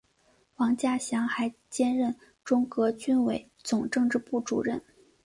[0.55, 4.81] 王稼祥还兼任中革军委总政治部主任。